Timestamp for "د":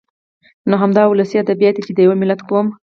1.93-1.99